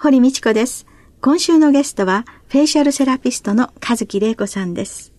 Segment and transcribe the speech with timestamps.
[0.00, 0.86] 堀道子です
[1.20, 5.12] 今週のゲストはフェイシャルセラピストの和木玲子さんです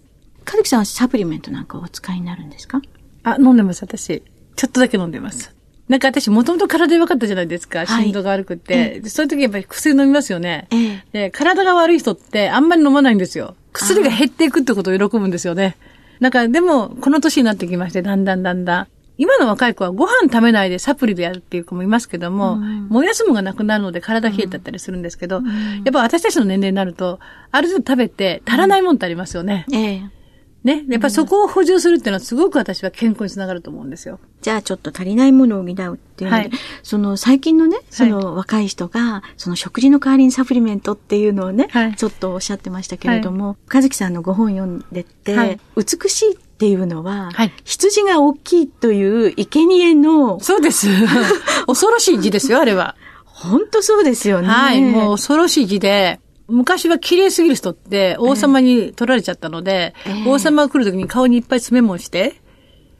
[0.46, 2.82] 和樹さんはサプリメントなんかお使いになるんですか？
[3.24, 4.24] あ、飲んでます、私。
[4.56, 5.54] ちょっとだけ飲んでます。
[5.90, 7.86] なんか私、もともと体弱かったじゃないですか。
[7.86, 9.02] 心臓が悪くて。
[9.10, 10.70] そういう時やっぱり薬飲みますよね。
[10.72, 13.56] えで、体が悪い人ってあんまり飲まないんですよ。
[13.74, 15.76] 薬が減っていくってことを喜ぶんですよね。
[16.22, 18.88] なんか、でも、この年になってきまして、だんだんだんだん。
[19.20, 25.46] 今の若い子はご飯食べないでサプリでやるっていう子もいますけども、うん、もやすむがなくなるので体冷えたったりするんですけど、うん、
[25.84, 27.20] やっぱ私たちの年齢になると、
[27.52, 29.66] ある程度食べて足らないもんってありますよね。
[29.68, 30.20] うん、ええ。
[30.64, 30.86] ね。
[30.88, 34.20] やっぱそこを補充するっていうのはすごく私は健康につながると思うんですよ。
[34.42, 36.52] じゃあちょっと足りないものを補うっていうので、はい、
[36.82, 50.40] その最近のね、その若い人が、その食事の代わりにサプリメントっていうのをね、はい、ちょっとおっしゃってましたけれども、和樹さんのご本読んでて、はい、美しいっていうのは、はい、羊が大きいという生贄の。
[50.40, 50.88] そうです。
[51.68, 52.96] 恐ろしい字ですよ、あれは。
[53.24, 54.48] 本当そうですよね。
[54.48, 62.42] はい、もう恐ろしい字で、昔は綺麗すぎる人って王様に取られちゃったので、えー、王様が来るときに顔にいっぱい詰め物して、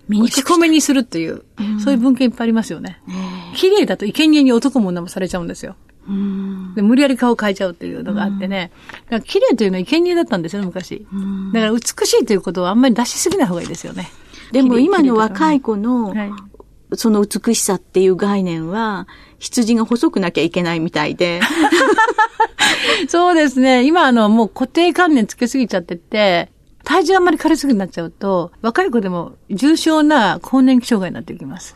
[0.08, 3.02] 打ち込めにするっていう、うん、そういう文献いっぱいありますよね。
[3.08, 5.76] えー、綺麗だと生贄に男も女もされちゃうんですよ。
[6.76, 8.72] で無理やり顔変えちゃうっていうのがあってね。
[8.92, 11.06] だから綺麗というのは生贄だったんですよ、昔。
[11.54, 14.10] だから美しいということはあんまり出しすぎない方がいいですよね。
[14.52, 16.14] でも今の若い子の、
[16.96, 19.08] その美しさっていう概念は、
[19.38, 21.42] 羊が細くなきゃいけないみたいで。
[23.08, 23.86] そうですね。
[23.86, 26.52] 今あの、もう固定観念つけすぎちゃってて、
[26.84, 31.76] 体重あんまり軽すぎになっちゃうと、若い子でも重症な更年期障害になっていきます。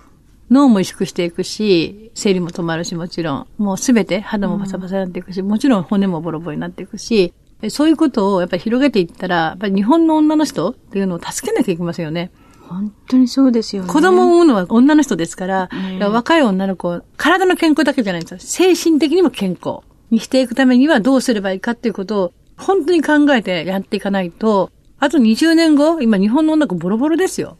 [0.53, 3.47] 脳も萎縮していくし、生理も止まるし、もちろん。
[3.57, 7.33] もうすべて肌もバサバサになっていくし、うん、もちろん骨もボロボロになっていくし、
[7.69, 12.31] そういうことをやっぱり広げていったら、やっぱり日本の女の人っていうのを助けなきゃいけませんよね。
[12.61, 13.89] 本当にそうですよね。
[13.89, 15.69] 子供を産むのは女の人ですから、
[15.99, 18.73] 若い女の子、体の健康だけじゃないんですよ。
[18.73, 19.79] 精神的にも健康
[20.11, 27.57] にしていくためにはどうすればいいかっていうことを、本当に考えてやっていかないと、あと20年後、今日本の女の子ボロボロですよ。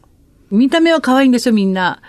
[0.54, 2.00] 見た目は可愛いんですよ、みんな。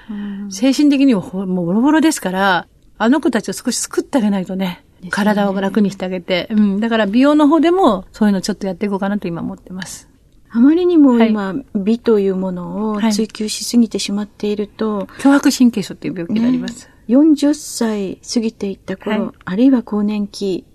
[0.49, 2.67] 精神的にももうボロボロですから、
[2.97, 4.83] あの子たちを少し救ってあげないとね。
[5.09, 6.47] 体を楽にしてあげて。
[6.51, 6.79] うん。
[6.79, 10.09] だから美容の方でもそういうのちょっとやっていこうかなと今思ってます。
[10.49, 16.87] あまりにも今、はい、美というものを追求しすぎてしまっていると、はい、脅迫神経症っていう病気があります。
[16.87, 20.65] ね、40歳過ぎていった頃、はい、あるいは更年期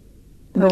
[0.54, 0.68] の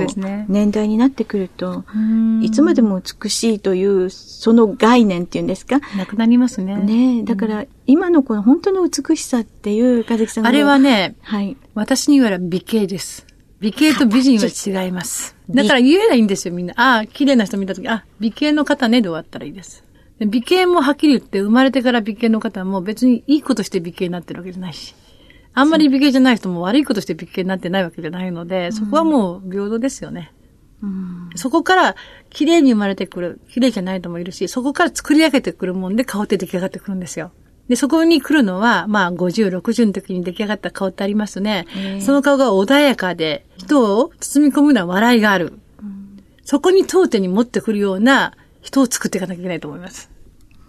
[0.48, 5.80] 年代になってくると、ね、いつまでも美しいという、その概念っていうんですか？
[5.96, 6.76] なくなりますね。
[6.76, 13.26] ねだから、今のこの本当の美しさっていう、かずきさんあれはね、はい、私に言われば美形です。
[13.60, 15.36] 美形と美人は違います。
[15.50, 16.74] だから言えないんですよ、みんな。
[16.76, 19.84] ああ、綺麗な人見たとき、あ、美形の方ねで終わったらいいです。
[20.20, 24.94] 美形もはっきり言って、生まれてから美形の方も別にいいことして美形になってるわけじゃないし。
[25.58, 30.32] あんまり美形じゃない人も悪いことして美形になってないわけじゃないので、そこはもう平等ですよね。
[30.82, 31.96] うん、そこから
[32.30, 37.32] 綺麗に生まれてくる、綺麗じゃない人もいるし、そこから作り上げてくるもんで顔って出来上がってくるんですよ。
[37.68, 41.66] で、そこに来るのは、まあ、50、60の時に出来上がった顔ってありますね。
[42.00, 45.52] その顔が穏やかで、人を包み込むような笑いがある。
[45.82, 48.32] うん、そこに当店に持ってくるような
[48.62, 50.10] 人を作っていかなきゃいけないと思います。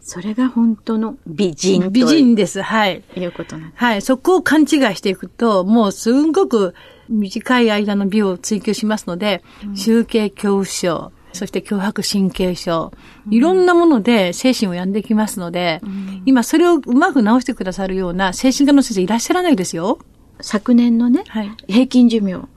[0.01, 2.61] それが本当の美人美人です。
[2.61, 3.03] はい。
[3.15, 3.79] いうことなんです。
[3.79, 4.01] はい。
[4.01, 6.73] そこを勘違いしていくと、もうすんごく
[7.09, 12.91] 短い間の美を追求しますので、うん、集計恐怖症、そして脅迫神経症、
[13.29, 19.99] いろんなもので精神を病んできますので、うん、今それをうまく治してくださるような精神科の先生いらっしゃらないですよ。
[20.41, 22.47] 昨年のね、はい、平均寿命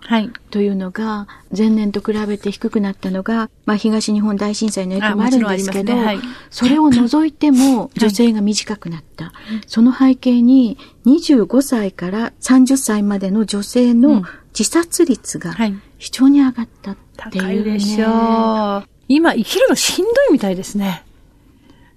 [0.51, 1.27] というのが、
[1.57, 6.05] 前年と比べて低くなったのが、まあ、東日本大震災の影響もあるんですけど、ね。
[6.05, 6.19] はい、
[6.51, 9.27] それを除いても女性が短くなった。
[9.27, 9.33] はい、
[9.67, 14.23] その背景に、25歳から30歳までの女性の
[14.57, 15.55] 自殺率が
[15.99, 16.97] 非常に上がったっ
[17.31, 18.89] ていう、ね、高いでしょう。
[19.09, 21.05] 今生きるのしんどいみたいですね。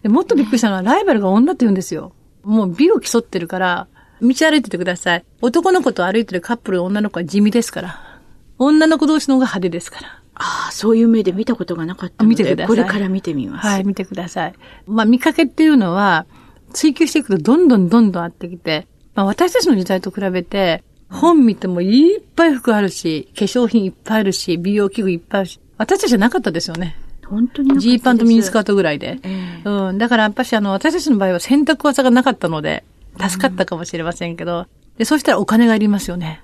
[0.01, 2.13] でもっとびっくりしたのは、ライバルが女って言うんですよ。
[2.43, 3.87] もう美を競ってるから、
[4.27, 5.25] 道歩いててください。
[5.41, 8.19] 男の子と歩いてるカップル女の子は地味ですから。
[8.57, 10.21] 女の子同士の方が派手ですから。
[10.35, 12.75] ああ、そういう目で見たことがなかったので、見てください。
[12.75, 13.67] これから見てみます。
[13.67, 14.53] はい、見てください。
[14.85, 16.25] まあ、見かけっていうのは、
[16.73, 26.97] 追求していくとどんどんどんどんあってきて、まあ、私たちの時代と比べて、本見てもいっぱい服あるし、化粧品いっぱいあるし、美容器具いっぱいあるし、私たちじゃなかったですよね。
[27.25, 29.19] 本当にジーパンとミニスカートぐらいで。
[29.23, 29.97] えー、うん。
[29.97, 32.83] だからやっぱしあの、私たちの場合は洗濯技がなかったので、
[33.19, 34.67] 助かったかもしれませんけど、うん、
[34.97, 36.41] で、そうしたらお金がいりますよね。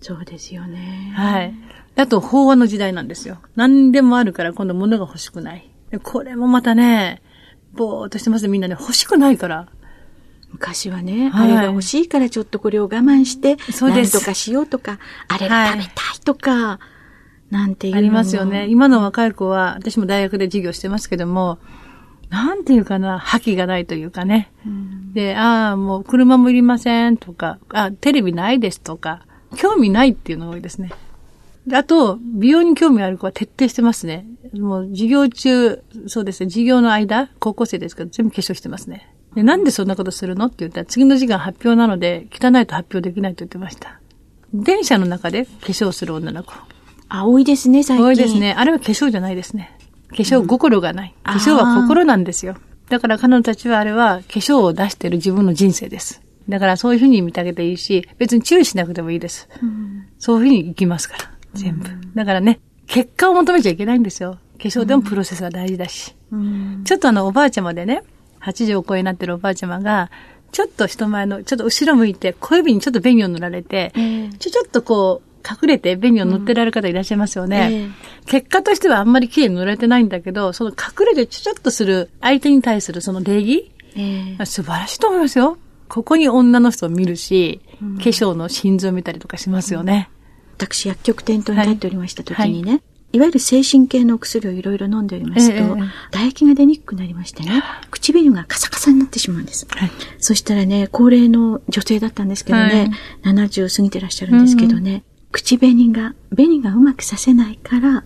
[0.00, 1.12] そうですよね。
[1.14, 1.54] はい。
[1.96, 3.38] あと、法話の時代なんですよ。
[3.54, 5.70] 何でもあるから今度物が欲しくない。
[6.02, 7.22] これもまたね、
[7.72, 9.68] ぼーっとしてますみんなね、欲しくないから。
[10.50, 14.18] 昔はね、はい、あれが欲しいからちょっとこれを我慢して、そうです。
[14.18, 14.98] とかしようとか、
[15.28, 15.92] あれが食べたい
[16.24, 16.80] とか、は
[17.50, 18.66] い、なんていうありますよね。
[18.68, 21.58] 今の若い子は、私も大学で授業してますけども、
[22.32, 24.50] なんていうかな、覇気がないというかね。
[24.66, 30.92] うん、で、ああ、もう車もいりませんとか、あテレビないですとか、興味ないっていうのが多いですね。
[31.74, 34.26] あと、美容に興味ある子は徹底してますね。
[34.54, 39.14] もう授業中、そうですね、授業の間、高校生ですけど、全部化粧してますね。
[39.34, 44.00] で、なんでそんなことするのって言ったら、次の時間発表なので、汚いと発表できないと言ってました。
[44.54, 46.54] 電車の中で化粧する女の子。
[47.10, 48.06] あ、多いですね、最近。
[48.06, 48.54] 多いですね。
[48.56, 49.76] あれは化粧じゃないですね。
[50.12, 51.14] 化粧心がない。
[51.16, 52.56] うん、化粧は心なんですよ。
[52.88, 56.20] だから彼女たちはあれは化粧を出している自分の人生です。
[56.48, 59.48] だからそういうふうに見てあげていいし、別に注意しなくてもいいです。
[59.62, 61.88] うん、そういうふうに行きますから、全部。
[61.88, 64.38] うん、だからね、結果を求めちゃいけないんですよ。
[64.58, 66.14] 化粧でもプロセスが大事だし。
[66.84, 68.02] ちょっとあの、おばあちゃまでね、
[68.42, 70.10] 80を超えになってるおばあちゃまが、
[70.50, 77.56] ちょっと人前の、ちょっと後ろ向いて、小指にちょっと紅を塗られて、えー、ちょ、ちょっとこう、隠れて紅を塗ってられる方いらっしゃいますよね。
[77.58, 77.74] うん。
[77.74, 77.92] えー、
[78.26, 85.58] 結果としてはあんまり綺麗に塗られてないんだけど、その隠れてちょちょっとする、相手に対するその礼儀、えー、素晴らしいと思いますよ。
[85.88, 90.08] ここに女の人を見るし、うん、化粧の心臓を見たりとかしますよね。
[90.56, 92.70] 私、薬局店頭に立っておりました時にね、はい。
[92.70, 99.66] はいいわゆる精神系のお薬をいろいろ飲んでおりますと、えー、唾液が出にくくなりましてね、唇がカサカサになってしまうんです。
[99.68, 102.90] はい、そしたらね、高齢の女性だったんですけどね、
[103.22, 108.04] はい、70過ぎてらっしゃるんですけどね、うん、口紅が、紅がうまくさせないから、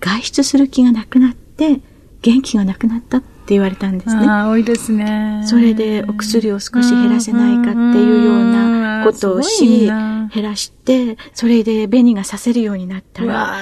[0.00, 1.80] 外出する気がなくなって、
[2.22, 4.26] 元気がなくなったって言われたんですね。
[4.26, 5.42] ああ、多いですね。
[5.44, 13.56] それでお薬を少し減らせないかっていうようなことをし、減らして、それで紅がさせるようになったら、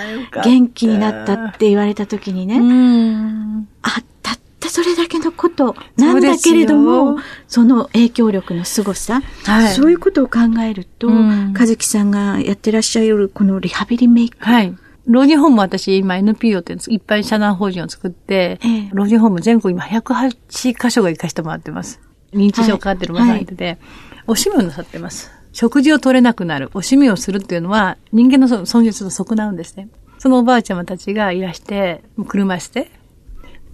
[0.45, 7.19] 元気になったって言われた時にね、あ、たったそれだけのことなんだけれども、
[7.49, 14.75] その影響力の凄さ、はい、そういうことを考えると、和樹さんがやってらっしゃるこのリハビリメイク、はい。
[15.07, 22.01] 老人ホーム私今 NPO っていっぱい社団法人を作って、ええ、老人ホーム全国今108箇所が行かしてもらってます。
[22.33, 23.79] 認知症かかってる方がいて、はい、
[24.27, 25.31] おしめをなさってます。
[25.53, 29.89] 食事を取れなくなる、おしめをするっていうのは人間の損失と損なうんですね。
[30.19, 32.91] そのおばあちゃまたちがいらして、車椅子で、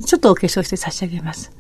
[0.02, 1.52] ちょっとお化粧して差し上げます。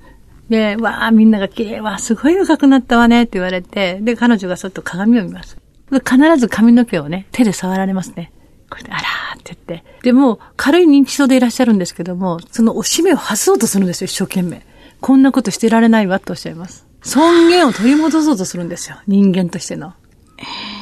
[0.48, 5.56] で、わあ、みんなが綺麗わすごい若くなったわねって言われて、で、彼女がそっと鏡を見ます。
[5.90, 8.32] 必ず髪の毛をね、手で触られますね。
[8.70, 9.84] これで、あらーって言って。
[10.02, 14.62] でも、軽い認知症でいらっしゃるんですけども、そのおしめを外そうとするんですよ、一生懸命。
[15.00, 16.86] こんなことしてられないわとおっしゃいます。
[17.02, 19.92] 尊厳を取り戻そうとするんですよ、人間としての。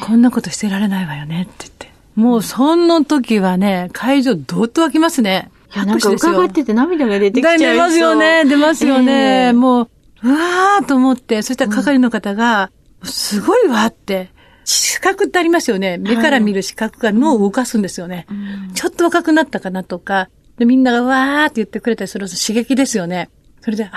[0.02, 1.92] こんなことしてられないわよねって言って。
[2.14, 5.50] もう、その時はね、会場どっと湧きますね。
[5.74, 7.58] いや、なんか伺ってて涙が出てきちゃう。
[7.58, 9.46] 出ますよね、出ますよね。
[9.48, 9.88] えー、もう、
[10.24, 12.70] うわーと思って、そしたら係の方が、
[13.04, 14.30] すごいわって、
[14.64, 15.98] 視覚ってありますよね。
[15.98, 18.26] 目から見る視覚が脳を動かすんですよね。
[18.28, 18.34] は
[18.70, 23.30] い、ちょっと若くなったかなとか、でみんながわーって言ってくれたりすると刺激ですよね。
[23.62, 23.90] それで、あ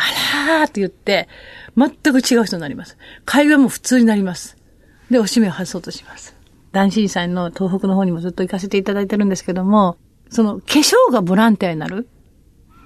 [0.48, 1.28] らーって言って、
[1.76, 2.98] 全く違う人になります。
[3.26, 4.58] 会話も普通になります。
[5.10, 6.36] で、おしめを外そうとします。
[6.72, 9.98] 男子さんの東北の方にもずっと行かせていただいてるんですけども、
[10.34, 12.08] その化粧がボランティアになる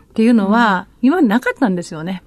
[0.10, 2.24] っていうのは、今までなかったんですよね。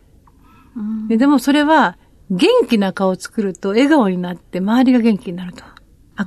[0.76, 1.98] うん、ででもそれは
[2.30, 5.64] 元気な顔を作ると笑顔になって周りが元気になると。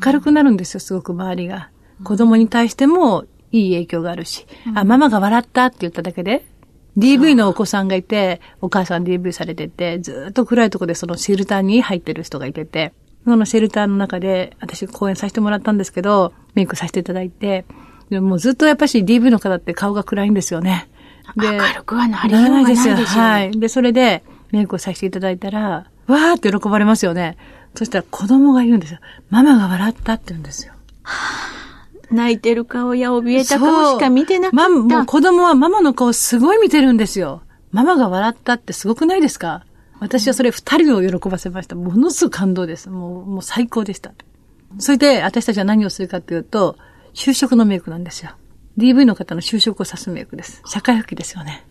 [0.06, 1.70] 明るくなるんですよ、すごく周りが。
[2.04, 4.46] 子供に対してもいい影響があるし。
[4.74, 6.46] あ、ママが笑ったって言っただけで、
[6.98, 17.66] DV のお子さんがいて、お母さん DV されてて、ずっと暗いとこでそのシェルターに入ってる人がいてて、そのシェルターの中で、私講演させてもらったんですけど、メイクさせていただいて、
[18.10, 20.90] でもずっとやっぱし DV の方って顔が暗いんですよね。
[21.38, 22.96] で、明るくはなりようがないですよ。
[22.96, 23.52] はい。
[23.60, 27.38] で、それでメイクをさせていただいたら、わーって喜ばれますよね。
[27.76, 29.00] そしたら子供が言うんですよ。
[29.30, 30.74] ママが笑ったって言うんですよ。
[32.12, 34.70] 泣いてる顔や怯えた顔しか見てなかった。
[34.70, 37.42] もう子供はママの顔すごい見てるんですよ。
[37.72, 39.64] ママが笑ったってすごくないですか？
[40.00, 41.76] 私はそれ二人を喜ばせました。
[41.76, 42.90] ものすごく感動です。
[42.90, 44.12] もう、もう最高でした。
[44.78, 46.76] それで私たちは何をするかというと、
[47.14, 48.32] 就職のメイクなんですよ。
[48.78, 50.62] DV の方の就職を指すメイクです。
[50.66, 51.64] 社会復帰ですよね。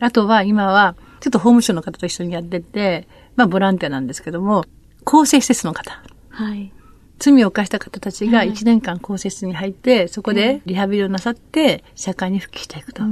[0.00, 4.64] あとは今は、ちょっと法務省の方と一緒にやってて、まあボランティアなんですけども、
[5.04, 6.02] 公正施設の方。
[6.30, 6.72] はい。
[7.18, 13.02] 罪を犯した方たちが1年間公設に入って、そこでリハビリをなさって、社会に復帰していくと。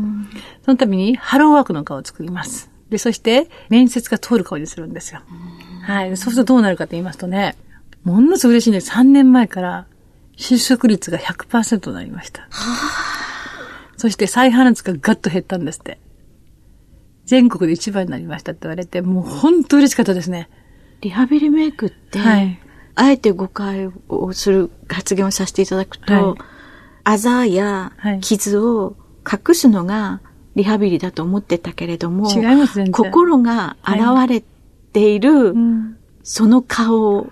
[0.64, 2.70] そのために、ハローワークの顔を作ります。
[2.88, 5.20] で、そして、面接が通る顔にするんですよ。
[5.82, 6.16] はい。
[6.16, 7.56] そうするとどうなるかと言いますとね、
[8.02, 8.90] ものすごい嬉しいんです。
[8.90, 9.86] 3年前から、
[10.40, 12.48] 就職率が100%となりました。
[13.98, 15.98] そして再犯率がガッと減ったんですって。
[17.26, 20.48] 全国で一番になりましたって言われて、もう本当嬉しかったですね。
[21.02, 22.58] リハビリメイクって、はい、
[22.94, 26.38] あえて誤解をする発言をさせていただくと、はい、
[27.04, 27.92] あざや
[28.22, 28.96] 傷を
[29.30, 30.22] 隠すのが
[30.56, 32.90] リハビリだと思ってたけれども、違いますね。
[32.90, 34.42] 心が現れ
[34.92, 35.54] ている、
[36.22, 37.30] その顔を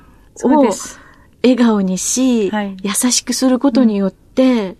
[1.51, 4.77] 笑顔にし、はい、優しくすることによって、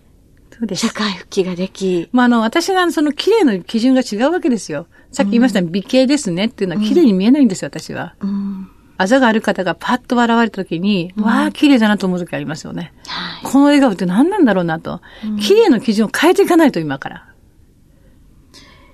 [0.59, 2.09] うん、社会復帰ができ。
[2.11, 4.87] まあ、あの、私がその綺麗の基準が違うわけですよ。
[5.11, 8.15] さっき言いました、うん、美形ですねっていうのは綺麗に見えないんですよ、私は。
[8.19, 8.71] うん
[9.01, 12.91] あざがある方がパッと笑われた時に、うん、わあ、綺麗だなと思う時ありますよね。
[13.07, 14.99] はい、この笑顔って何なんだろうなと。
[15.23, 17.25] うん、綺麗の基準を変えていかないと、今から。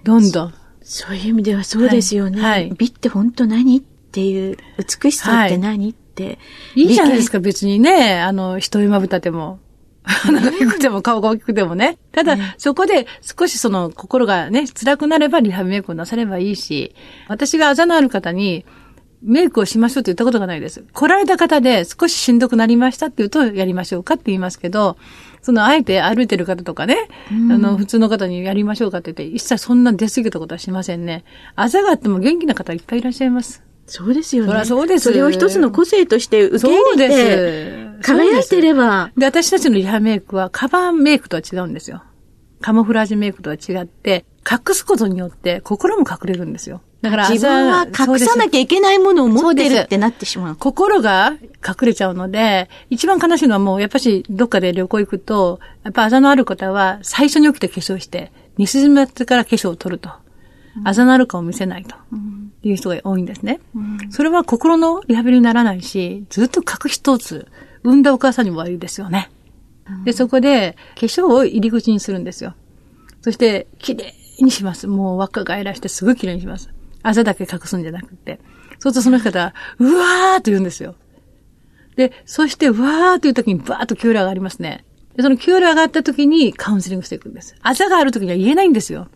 [0.03, 0.53] どんどん。
[0.83, 2.39] そういう意味ではそうですよね。
[2.39, 6.39] はい、美って本当何っていう、美しさって何、はい、って。
[6.75, 8.19] いいじゃないですか、別にね。
[8.21, 9.59] あの、人今ぶたても。
[10.03, 11.97] 鼻が低くても顔が大きくてもね。
[12.11, 16.95] ただ、そこで少しその心がね、辛くなればリハビメイクをなさればいいし、
[17.27, 18.65] 私があざのある方に、
[19.21, 20.83] メイクをしましょうって言ったことがないです。
[20.93, 24.97] 来られた方で少ししんどくなりましたって言うと、やりましょうかって言いますけど、
[25.41, 31.23] その、あえて歩いてる方とかね、うん、あの、普通の方にやりましょうかって言って、一切そんな出過ぎたことはしませんね。
[31.55, 33.64] あざがあっても元気な方いっぱいいらっしゃいます。
[33.87, 34.51] そうですよね。
[34.51, 35.03] そりそうです。
[35.05, 39.11] それを一つの個性として受け入れて、輝いてれば。
[39.17, 42.03] で私たちのリハメイクは、カバーメイクとは違うんですよ。
[42.61, 46.81] カモフラージュメイクとは違って、隠すことによって心も隠れるんですよ。
[47.01, 50.55] だから自分は隠さなきゃいけないものを持ってるってなってしまう。
[50.55, 51.33] 心が
[51.67, 60.09] 隠れちゃうので、一番悲しいのはもうやっぱしどっかで旅行行くと、やっぱあざのある方は最初に起きて化粧して、寝静まってから化粧を取ると。
[60.83, 61.95] あざのある顔を見せないと。
[62.67, 63.59] いう人が多いんですね。
[63.75, 67.45] うん、それは心のリハビリにならないし、ずっと隠し通す。
[67.83, 69.29] 産んだお母さんにも悪いですよね。
[70.03, 72.55] で、そこで化粧を入り口にするんですよ。
[73.21, 74.87] そして、綺麗にします。
[74.87, 76.69] もう若返らしてすぐ綺麗にします。
[77.03, 78.39] あざだけ隠すんじゃなくて。
[78.79, 80.95] そうするとその方は、うわーって言うんですよ。
[81.95, 84.85] で、そして、うわーっていう時にバーッと給料上がりますね。
[85.15, 87.55] で、その給料上がった時にカウンセリングしていくんです。
[87.61, 89.07] あざがある時には言えないんですよ。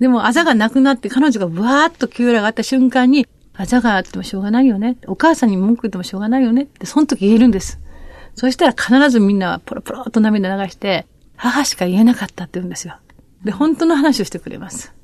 [0.00, 4.96] でも、あざがなくなって彼女がわーっと給料上がった瞬間に、あざがあってもしょうがないよね。
[5.06, 7.78] お母さんに文句言ってもしょうがないよねって、その時言えるんです。
[8.34, 12.96] そしたら必ずみんなはポロポロっと涙流して、母しか言えなかったって言うんですよ。
[13.44, 14.94] で、本当の話をしてくれます。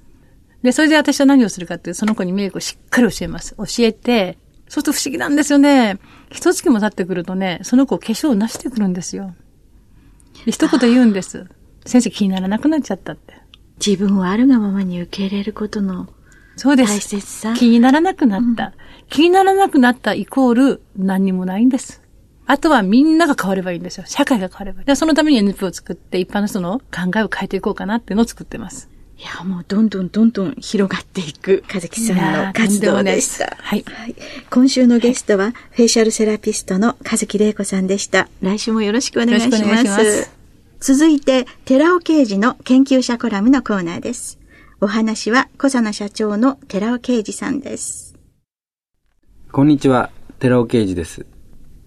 [0.62, 3.54] で、それで私は何をするかっていう、その子にメイクをしっかり教えます。
[3.56, 4.38] 教えて、
[4.68, 5.98] そうすると不思議なんですよね。
[6.30, 9.34] 一月も経ってくるとね、その子化粧をなしてくるんですよ。
[10.44, 11.46] で一言言うんです。
[11.84, 13.34] 先生気にならなくなっちゃったって。
[13.84, 16.08] 自分をあるがままに受け入れることの
[16.56, 16.92] そうです。
[16.92, 17.54] 大切さ。
[17.54, 18.66] 気にならなくなった。
[18.66, 18.72] うん、
[19.10, 22.02] 気にならなくなったイコール何にもないんです。
[22.46, 24.04] あとはみんなが変わればいいんですよ。
[24.06, 24.86] 社会が変わればいい。
[24.86, 28.88] でそのために NP を作って一般の人の考えを変えていこうかなっていうのを作ってます。
[29.18, 32.16] いや、もうどんどんどんどん広がっていく、かずきさん
[32.46, 33.56] の活動でした。
[33.58, 34.14] はい、はい。
[34.50, 38.28] 今週のゲストは、フェイシャルセラピストのかずきれいこさんでした。
[38.42, 40.30] 来週もよろしくお願いします。
[40.78, 44.38] 続いて、寺尾刑事の研究者コラムのコーナーです。
[44.80, 48.14] お話は、小佐奈社長の寺尾刑事さんです。
[49.52, 51.24] こんにちは、寺尾刑事です。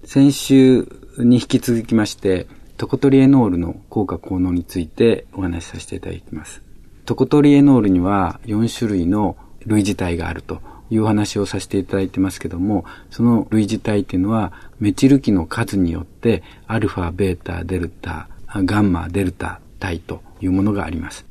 [0.05, 0.87] 先週
[1.19, 6.63] に引き続きまして、トコトリエノールの効果効能についてお話しさせていただきます。
[7.05, 21.25] トコトリエノールには4種類の類似体があるというお話をさせていただいてますけども、その類似体っていうのはメチル基の数によってアルファ、ベータ、デルタ、ガンマ、デルタ体というものがあります。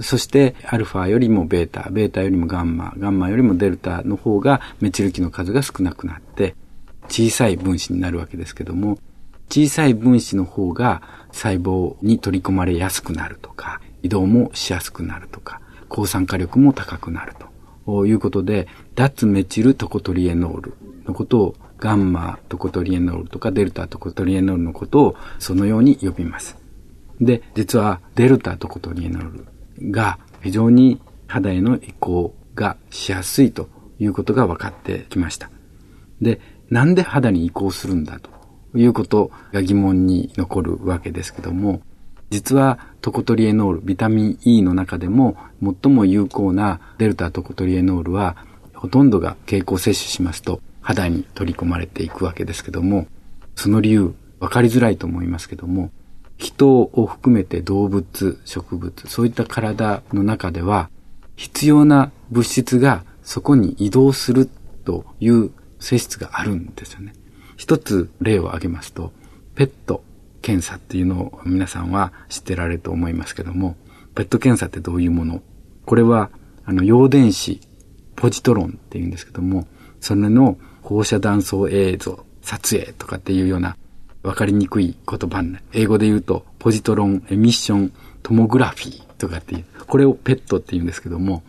[0.00, 6.54] そして、アルファよりもベータ、ベータよりもガンマ、ガンマよりもデルタの方がメチル基の数が少なくなって、
[7.08, 8.98] 小さい分子になるわけですけども、
[9.48, 17.34] 小さい分子の方が細胞に取り込まれやすくなるとか、移動もしやすくなるとか、抗酸化力も高くなる
[17.84, 20.74] ということで、脱メチルトコトリエノール
[21.04, 26.59] のことをガンマトコトリエノールとかデルタトコトリエノールのことをそのように呼びます。
[27.20, 29.46] で、実はデルタトコトリエノー
[29.80, 35.50] ルが非常に肌への移行がしやすいということが分かってきました。
[36.20, 38.30] で、なんで肌に移行するんだと
[38.74, 41.82] いうことが疑問に残るわけですけども、
[42.30, 45.36] 実はトコトリエノール、ビタミン E の中でも
[45.82, 48.36] 最も有効なデルタトコトリエノールは
[48.74, 53.08] ほとんどが経口摂取しますと肌に取り込まれていくわけですけども、
[53.56, 55.90] その理由、分かりづらいと思いますけども、
[56.40, 60.88] 人を含めて動物、植物、そういった体の中では、
[61.36, 64.48] 必要な物質がそこに移動する
[64.84, 67.12] という性質があるんですよね。
[67.56, 69.12] 一つ例を挙げますと、
[69.54, 70.02] ペット
[70.40, 73.76] 検査っていうのを皆さんは知ってられると思いますけども、
[74.14, 75.42] ペット検査ってどういうもの？
[75.84, 76.30] これは、
[76.64, 77.60] あの、陽電子、
[78.16, 79.66] ポジトロンって言うんですけども、
[80.00, 83.76] それの放射断層映像、撮影とかっていうような
[84.22, 85.64] わかりにくい言葉になる。
[85.72, 91.42] 英語で言うと、ポジトロンエミッショントモグラフィーとかっていう、これをペットって言うんですけども、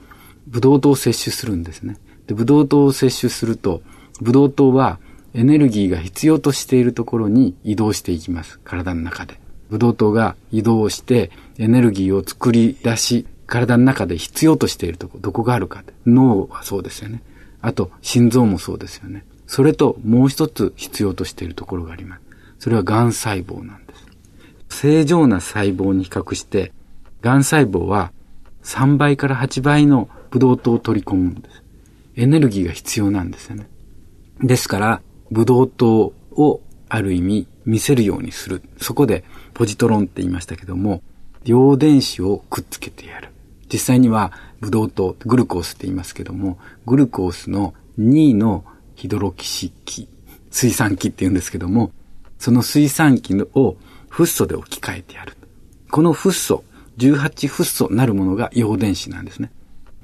[0.48, 1.98] ブドウ糖を摂取するんですね。
[2.28, 3.82] で、ブドウ糖を摂取すると、
[4.22, 5.00] ブドウ糖は
[5.34, 8.60] エネルギーが必要としているところに移動していきます。
[8.64, 9.40] 体の中で。
[9.70, 15.84] ブドウ糖が移動してエネルギーを作り出し、体の中で必要としているとこ、どこがあるか。
[16.06, 17.22] 脳はそうですよね。
[17.62, 19.26] あと、心臓もそうですよね。
[19.48, 22.31] それともう一つ必要としているところがあります。
[22.62, 24.06] それは癌細胞なんです。
[24.70, 26.72] 正常な細胞に比較して、
[27.22, 28.12] 癌細胞は
[28.62, 31.64] 3倍から8倍のブドウ糖を取り込むんです。
[32.18, 33.68] エネルギーが必要なんですよね。
[34.44, 35.02] ですから、
[35.32, 38.62] ブドウ糖をある意味見せるようにする。
[38.78, 39.24] そこで
[39.56, 41.02] ポジトロンって言いましたけども、
[41.44, 43.30] 陽電子をくっつけてやる。
[43.74, 50.08] 実際にはブドウ糖、グルコースって言いますけども、グルコースの2のヒドロキシ基、
[50.52, 51.92] 水酸基って言うんですけども、
[52.42, 53.78] その水酸基を
[54.10, 55.38] フッ素で置き換えてやる。
[55.92, 56.64] このフッ素、
[56.98, 59.52] 18フッ素なるものが陽電子なんですね。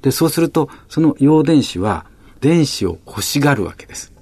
[0.02, 2.06] で、そうすると、その陽電子は
[2.40, 4.12] 電子を欲しがるわけです。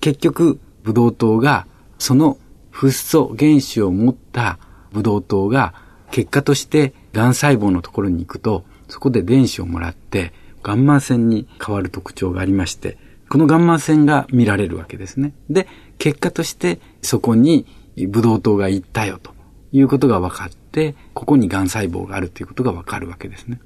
[0.00, 1.66] 結局、ブドウ糖が、
[1.98, 2.38] その
[2.70, 4.60] フッ素原子を持った
[4.92, 5.74] ブドウ糖が、
[6.12, 15.34] 結果として癌細胞のところに行くと、そこで電子をもらって、ガンマ線に変わる特徴がありまして、このガンマ線が見られるわけですね。
[15.50, 15.66] で、
[15.98, 17.66] 結果としてそこに
[18.08, 19.32] ブドウ糖が行ったよと
[19.72, 23.60] いうことが分かって、ここに癌細胞があるということが分かるわけですね。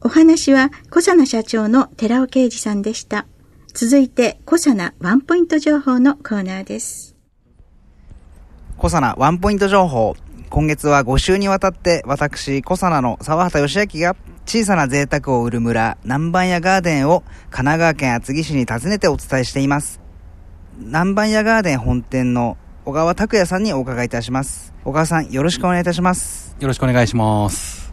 [0.00, 3.26] お話は小佐奈社長の寺尾啓二さんでした。
[3.74, 7.16] 続いて小佐奈ワンポイント情報のコーナーです。
[8.76, 10.14] 小佐奈ワンポイント情報。
[10.50, 14.16] 今月は5週にわたって私、小佐奈の沢畑義明が
[14.46, 20.00] 小さな贅沢を売る村、南蛮屋ガーデンを神奈川県厚木市に訪ねてお伝えしています。
[20.80, 24.72] 南蛮屋ガーデン本店の小川拓也さんにお伺いいたします。
[24.84, 26.54] 小川さん、よろしくお願いいたします。
[26.60, 27.92] よろしくお願いします。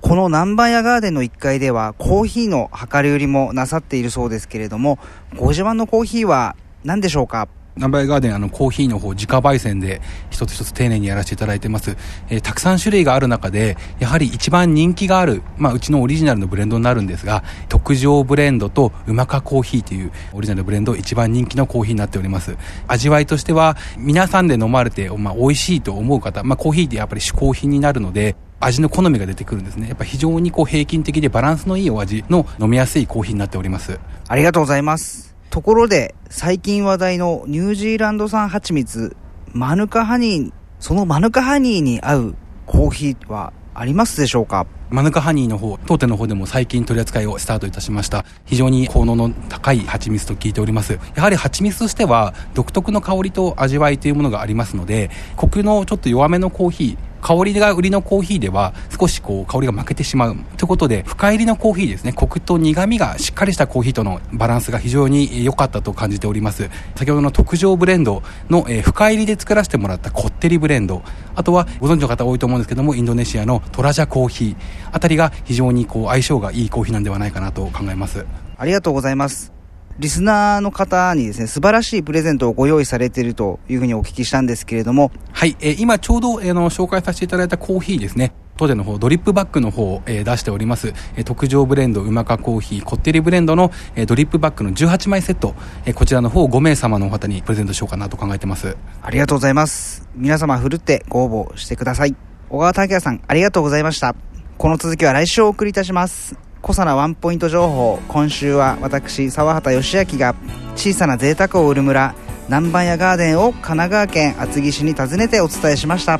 [0.00, 4.98] この南蛮屋ガーデンの1階ではコーヒーの量り売りもなさっているそうですけれども、
[5.36, 7.46] ご自慢のコーヒーは何でしょうか？
[7.76, 11.96] ナンバーガーデン、あの、コーヒーの方、自家焙煎で一つ一つ丁寧にやらせていただいてます。
[12.30, 22.56] えー、たくさん種類がある中で、やはり一番人気がある、まあ、うちのオリジナルのブレンドになるんですが、特上ブレンドとうまかコーヒーというオリジナルブレンド、一番人気のコーヒーになっております。
[22.88, 29.88] 味わいとしては、皆さんで飲まれて、まあ、美味しいと思う方、まあ、コーヒーってやっぱり嗜好品になるので、味の好みが出てくるんですね。
[29.88, 34.00] やっぱ非常にこう平均的でバランスのいいお味の飲みやすいコーヒーになっております。
[34.28, 35.25] ありがとうございます。
[35.50, 39.16] ところで、最近話題のニュージーランド産蜂蜜、
[39.52, 42.34] マヌカハニー、そのマヌカハニーに合う
[42.66, 44.66] コーヒーはありますでしょうか？
[44.90, 48.24] マヌカハニーの方、当店の方でも最近取り扱いをスタートいたしました。
[48.44, 50.98] 非常に効能の高い蜂蜜と聞いております。
[51.14, 62.12] やはり蜂蜜としては独特の香りと味わいというものがありますので、コクのちょっと弱めのコーヒー、香りが売りのコーヒーでは少しこう香りが負けてしまうということで深入りのコーヒーですね。
[62.12, 66.70] コクと苦みがしっかりしたコーヒーとのバランスが非常に良かったと感じております。
[66.94, 71.02] 先ほどの特上ブレンドの、え、深入りで作らせてもらったこってりブレンド
[71.34, 74.56] あとはご存知の方多いと思うんですけどもインドネシアのトラジャコーヒー
[74.92, 78.24] あたりが非常にこう相性がいいコーヒーなんではないかなと考えます。
[78.56, 79.55] ありがとうございます。
[79.98, 85.10] リスナーの方にですね、素晴らしいプレゼントをご用意されているというふうにお聞きしたんですけれども。
[85.32, 88.34] はい、えー、今ちょうど、えー、の紹介させていただいたコーヒーですね。
[88.58, 90.92] 当店の方、ドリップバッグの方を、えー、出しております。
[91.16, 95.54] えー、特上ブレンド、うまかコーヒー、こってりブレンドの、えー、ドリップバッグの18枚セット、
[95.86, 98.76] えー、こちらの方を5名様の方にプレゼントしようかなと考えてます。
[99.02, 100.08] ありがとうございます。
[100.14, 102.14] 皆様、ふるってご応募してください。
[102.50, 104.14] 小川拓也さん、ありがとうございました。
[104.58, 106.45] この続きは来週お送りいたします。
[106.66, 110.34] 小さなワンポイント情報今週は私沢畑義明が
[110.74, 112.16] 小さな贅沢を売る村
[112.48, 116.18] 南蛮屋ガーデンを神奈川県厚木市に訪ねてお伝えしました。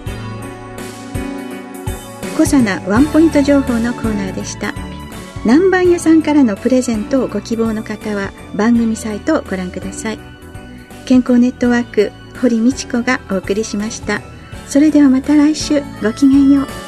[2.38, 4.72] 小さなワンポイント情報のコーナーでした。
[5.44, 10.18] 南蛮屋さんからのプレゼントをご希望の方は番組サイトをご覧ください。
[11.06, 14.22] 健康ネットワーク堀道子がお送りしました。
[14.68, 16.86] それではまた来週ごきげんよう。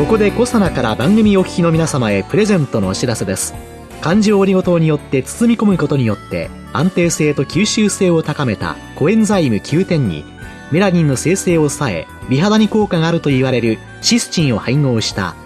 [0.00, 3.54] ここでコサナから番組お聞きの皆様へプレゼントのお知らせです。
[4.00, 10.24] 漢字折りごとによって包み込むことによって安定性と吸収性を高めたコエンザイム9点に
[10.72, 15.36] メラニンの生成を抑え美肌に効果があると言われるシスチンを配合した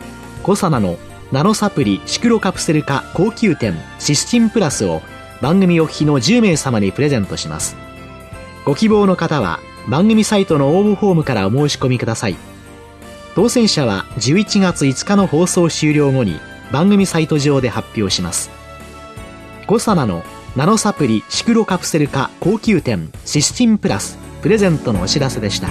[0.45, 0.99] コサナの
[1.33, 5.03] ナノサプリシクロカプセル化高級店シスチンプラスを
[5.43, 7.77] 番組お聞きの10名様にプレゼントします。
[8.65, 12.54] ご希望の方は番組サイトの応募フォームからお申し込みください。
[13.35, 16.39] 当選者は11月5日の放送終了後に
[16.71, 18.51] 番組サイト上で発表します。
[19.67, 20.23] コサナの
[20.55, 25.69] ナノサプリシクロカプセル化高級店シスチンプラスプレゼントのお知らせでした。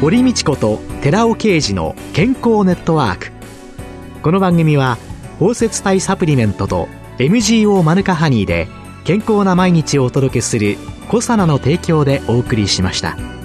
[0.00, 3.32] 堀道子と寺尾啓二の健康ネットワーク。
[4.22, 4.96] この番組は
[5.40, 8.68] 包摂体サプリメントと MGO マヌカハニーで
[9.04, 10.76] 健康な毎日をお届けする
[11.08, 13.39] コサナの提供でお送りしました。